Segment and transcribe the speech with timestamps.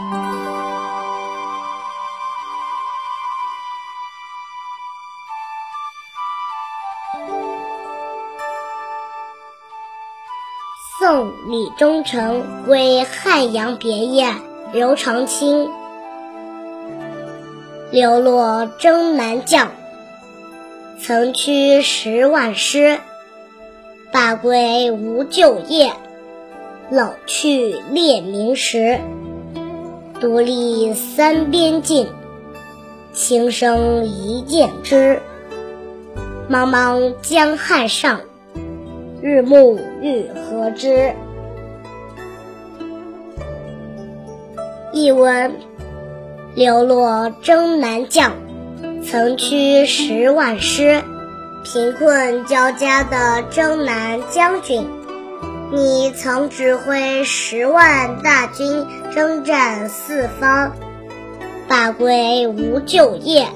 [0.00, 0.08] 送
[11.50, 14.34] 李中丞归汉阳别业，
[14.72, 15.68] 刘长卿。
[17.90, 19.70] 流落征南将，
[20.98, 22.98] 曾驱十万师。
[24.10, 25.92] 罢归无旧业，
[26.90, 28.98] 老去列名时。
[30.20, 32.06] 独立三边尽，
[33.14, 35.18] 轻声一剑知。
[36.50, 38.20] 茫茫江汉上。
[39.22, 41.14] 日暮欲何之？
[44.92, 45.54] 译文：
[46.54, 48.32] 流落征南将，
[49.02, 51.02] 曾驱十万师。
[51.64, 54.86] 贫困交加的征南将军，
[55.72, 60.72] 你曾指挥十万大军征战四方，
[61.68, 63.46] 罢归无旧业，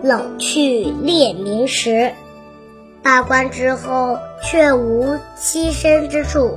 [0.00, 2.12] 老去列名时。
[3.02, 6.56] 罢官之后，却无栖身之处。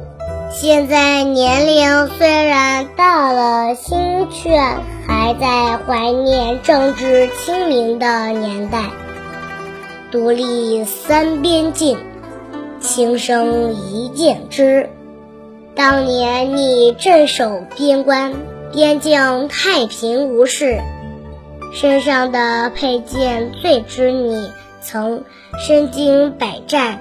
[0.52, 4.52] 现在年龄虽然大了，心却
[5.08, 8.84] 还在怀念政治清明的年代。
[10.12, 11.98] 独立三边境，
[12.84, 14.90] 轻声一剑知。
[15.74, 18.34] 当年你镇守边关，
[18.74, 20.80] 边境太平无事，
[21.74, 24.52] 身上的佩剑最知你。
[24.82, 25.24] 曾
[25.66, 27.00] 身经百战，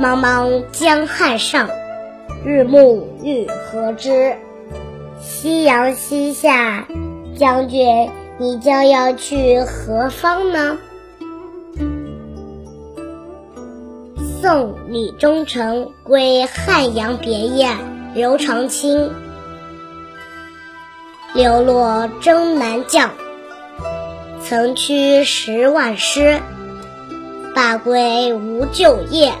[0.00, 1.68] 茫茫江汉上，
[2.44, 4.36] 日暮欲何之？
[5.20, 6.86] 夕阳西下，
[7.36, 10.78] 将军，你将要去何方呢？
[14.48, 17.68] 送李忠诚归汉阳别业，
[18.14, 19.10] 刘长卿。
[21.34, 23.10] 流落征南将，
[24.42, 26.40] 曾驱十万师。
[27.54, 29.34] 罢归无旧业，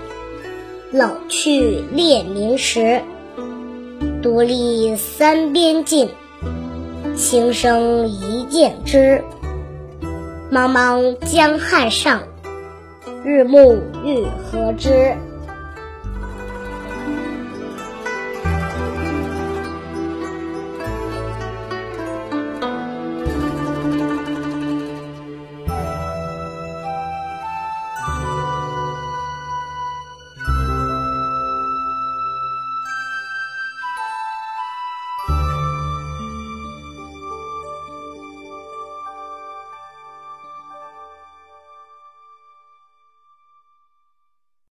[0.92, 3.00] 老去列名时。
[4.22, 6.10] 独立三边尽，
[7.16, 9.24] 轻声一剑知。
[10.52, 12.24] 茫茫江汉上，
[13.24, 15.16] 日暮欲何之？